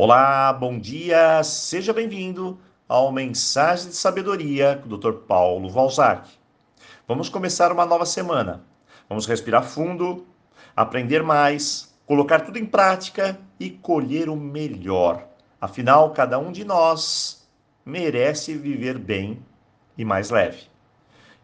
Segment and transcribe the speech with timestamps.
[0.00, 2.56] Olá, bom dia, seja bem-vindo
[2.88, 5.24] ao Mensagem de Sabedoria com o Dr.
[5.26, 6.30] Paulo Valzac.
[7.08, 8.64] Vamos começar uma nova semana.
[9.08, 10.24] Vamos respirar fundo,
[10.76, 15.26] aprender mais, colocar tudo em prática e colher o melhor.
[15.60, 17.44] Afinal, cada um de nós
[17.84, 19.44] merece viver bem
[19.96, 20.68] e mais leve.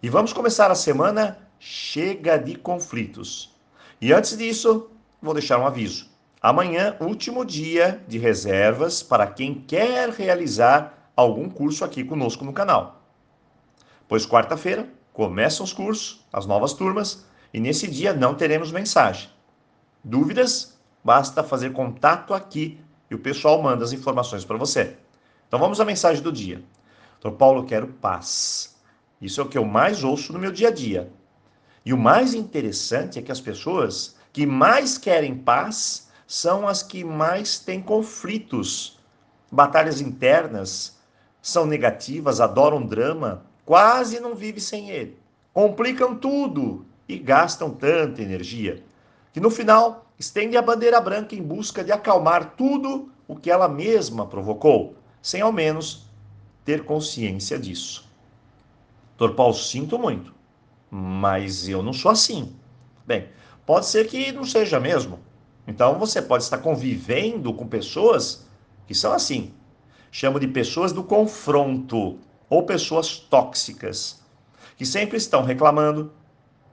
[0.00, 3.52] E vamos começar a semana chega de conflitos.
[4.00, 4.90] E antes disso,
[5.20, 6.13] vou deixar um aviso.
[6.44, 13.00] Amanhã, último dia de reservas para quem quer realizar algum curso aqui conosco no canal.
[14.06, 19.30] Pois quarta-feira começam os cursos, as novas turmas, e nesse dia não teremos mensagem.
[20.04, 20.78] Dúvidas?
[21.02, 22.78] Basta fazer contato aqui
[23.10, 24.98] e o pessoal manda as informações para você.
[25.48, 26.62] Então vamos à mensagem do dia.
[27.22, 28.76] Doutor Paulo, quero paz.
[29.18, 31.10] Isso é o que eu mais ouço no meu dia a dia.
[31.86, 37.04] E o mais interessante é que as pessoas que mais querem paz são as que
[37.04, 38.98] mais têm conflitos.
[39.50, 40.98] Batalhas internas
[41.40, 45.18] são negativas, adoram drama, quase não vive sem ele.
[45.52, 48.82] Complicam tudo e gastam tanta energia
[49.34, 53.68] que no final estende a bandeira branca em busca de acalmar tudo o que ela
[53.68, 56.06] mesma provocou, sem ao menos
[56.64, 58.08] ter consciência disso.
[59.18, 60.32] Doutor Paulo, sinto muito,
[60.88, 62.54] mas eu não sou assim.
[63.04, 63.28] Bem,
[63.66, 65.18] pode ser que não seja mesmo.
[65.66, 68.46] Então você pode estar convivendo com pessoas
[68.86, 69.54] que são assim.
[70.10, 74.22] Chamo de pessoas do confronto ou pessoas tóxicas,
[74.76, 76.12] que sempre estão reclamando,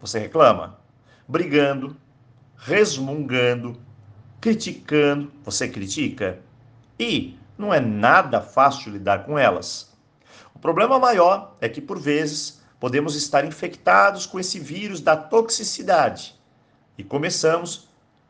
[0.00, 0.78] você reclama,
[1.28, 1.96] brigando,
[2.56, 3.78] resmungando,
[4.40, 6.40] criticando, você critica.
[6.98, 9.92] E não é nada fácil lidar com elas.
[10.54, 16.34] O problema maior é que, por vezes, podemos estar infectados com esse vírus da toxicidade
[16.96, 17.87] e começamos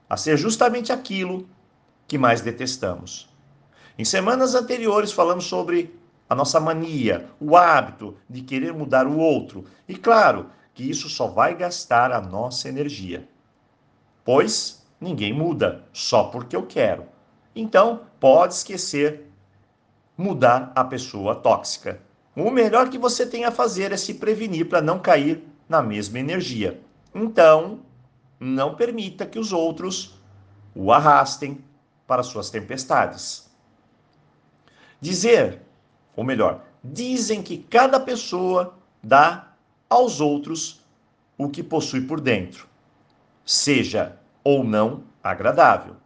[0.08, 1.48] a ser justamente aquilo
[2.06, 3.28] que mais detestamos.
[3.98, 9.64] Em semanas anteriores falamos sobre a nossa mania, o hábito de querer mudar o outro,
[9.88, 13.28] e claro que isso só vai gastar a nossa energia.
[14.24, 17.06] Pois ninguém muda só porque eu quero.
[17.54, 19.28] Então, pode esquecer
[20.16, 22.00] mudar a pessoa tóxica.
[22.36, 26.18] O melhor que você tem a fazer é se prevenir para não cair na mesma
[26.18, 26.80] energia.
[27.14, 27.80] Então,
[28.38, 30.14] não permita que os outros
[30.74, 31.62] o arrastem
[32.06, 33.50] para suas tempestades.
[35.00, 35.62] Dizer,
[36.16, 39.52] ou melhor, dizem que cada pessoa dá
[39.88, 40.80] aos outros
[41.36, 42.66] o que possui por dentro,
[43.44, 45.96] seja ou não agradável.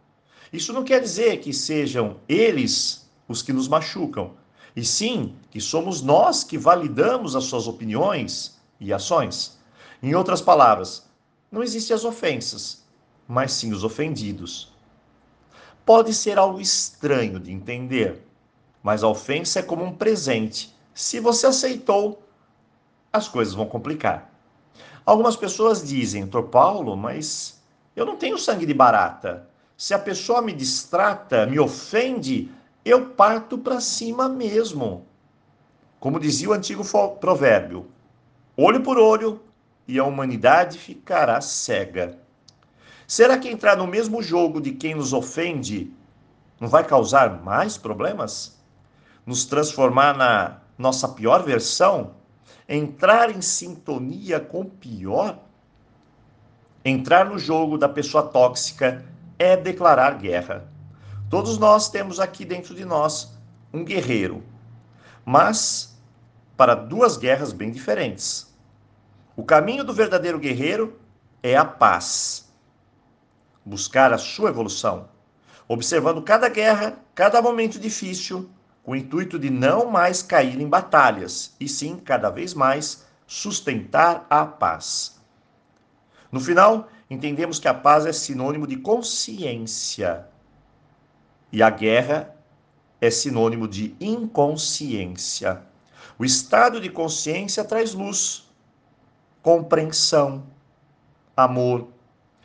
[0.53, 4.35] Isso não quer dizer que sejam eles os que nos machucam,
[4.75, 9.59] e sim que somos nós que validamos as suas opiniões e ações.
[10.03, 11.09] Em outras palavras,
[11.53, 12.83] não existem as ofensas,
[13.29, 14.73] mas sim os ofendidos.
[15.85, 18.27] Pode ser algo estranho de entender,
[18.83, 20.75] mas a ofensa é como um presente.
[20.95, 22.27] Se você aceitou,
[23.13, 24.33] as coisas vão complicar.
[25.05, 27.63] Algumas pessoas dizem, doutor Paulo, mas
[27.95, 29.47] eu não tenho sangue de barata.
[29.77, 32.51] Se a pessoa me distrata, me ofende,
[32.85, 35.05] eu parto para cima mesmo.
[36.01, 36.85] Como dizia o antigo
[37.21, 37.87] provérbio:
[38.57, 39.41] olho por olho,
[39.87, 42.19] e a humanidade ficará cega.
[43.07, 45.93] Será que entrar no mesmo jogo de quem nos ofende
[46.61, 48.59] não vai causar mais problemas?
[49.27, 52.15] Nos transformar na nossa pior versão?
[52.69, 55.39] Entrar em sintonia com o pior?
[56.85, 59.05] Entrar no jogo da pessoa tóxica
[59.39, 60.69] é declarar guerra.
[61.29, 63.33] Todos nós temos aqui dentro de nós
[63.73, 64.43] um guerreiro,
[65.25, 65.99] mas
[66.57, 68.52] para duas guerras bem diferentes.
[69.35, 71.01] O caminho do verdadeiro guerreiro
[71.43, 72.53] é a paz.
[73.65, 75.09] Buscar a sua evolução,
[75.67, 78.51] observando cada guerra, cada momento difícil,
[78.83, 84.27] com o intuito de não mais cair em batalhas, e sim, cada vez mais, sustentar
[84.29, 85.21] a paz.
[86.31, 90.27] No final, entendemos que a paz é sinônimo de consciência
[91.51, 92.35] e a guerra
[93.01, 95.63] é sinônimo de inconsciência.
[96.19, 98.52] O estado de consciência traz luz,
[99.43, 100.47] compreensão,
[101.37, 101.89] amor.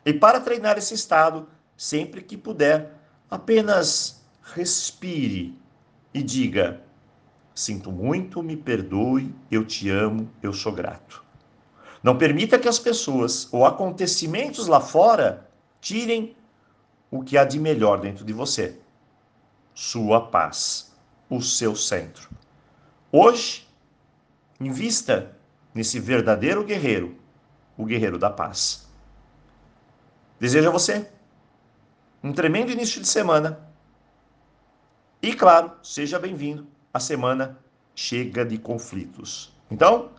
[0.05, 1.47] E para treinar esse estado,
[1.77, 2.93] sempre que puder,
[3.29, 5.57] apenas respire
[6.13, 6.81] e diga:
[7.53, 11.23] Sinto muito, me perdoe, eu te amo, eu sou grato.
[12.01, 15.49] Não permita que as pessoas ou acontecimentos lá fora
[15.81, 16.35] tirem
[17.09, 18.79] o que há de melhor dentro de você.
[19.73, 20.93] Sua paz,
[21.29, 22.29] o seu centro.
[23.11, 23.67] Hoje,
[24.59, 25.36] invista
[25.77, 27.15] nesse verdadeiro guerreiro,
[27.77, 28.89] o guerreiro da paz.
[30.39, 31.07] Desejo a você
[32.23, 33.59] um tremendo início de semana
[35.21, 37.59] E claro, seja bem-vindo à semana
[37.93, 39.53] Chega de Conflitos.
[39.69, 40.11] Então,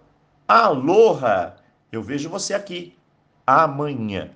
[0.46, 1.56] aloha!
[1.90, 2.96] Eu vejo você aqui
[3.44, 4.31] amanhã.